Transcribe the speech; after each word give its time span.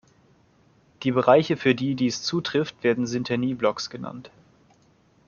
Die 1.03 1.11
Bereiche, 1.11 1.55
für 1.57 1.75
die 1.75 1.93
dies 1.93 2.23
zutrifft, 2.23 2.83
werden 2.83 3.05
Syntänie-Blocks 3.05 3.91
genannt. 3.91 4.31